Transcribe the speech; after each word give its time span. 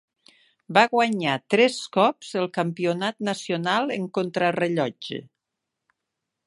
Va 0.77 0.83
guanyar 0.93 1.35
tres 1.53 1.75
cops 1.97 2.31
el 2.43 2.49
Campionat 2.57 3.21
nacional 3.29 3.93
en 3.99 4.09
contrarellotge. 4.19 5.23